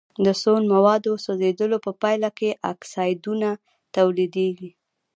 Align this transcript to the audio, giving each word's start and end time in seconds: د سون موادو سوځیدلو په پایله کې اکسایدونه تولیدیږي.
د 0.25 0.27
سون 0.41 0.61
موادو 0.73 1.11
سوځیدلو 1.25 1.77
په 1.85 1.91
پایله 2.01 2.29
کې 2.37 2.49
اکسایدونه 2.71 3.49
تولیدیږي. 3.95 4.71